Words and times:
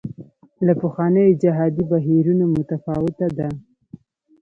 له 0.65 0.73
پخوانیو 0.81 1.37
جهادي 1.43 1.83
بهیرونو 1.91 2.45
متفاوته 2.55 3.27
ده. 3.37 3.47